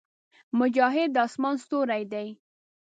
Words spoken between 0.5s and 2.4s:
مجاهد د اسمان ستوری دی.